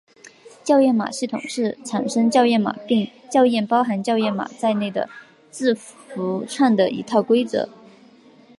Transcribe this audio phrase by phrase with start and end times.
[0.63, 5.07] 校验码系统是产生校验码并校验包括校验码在内的
[5.51, 7.69] 字符串的一套规则。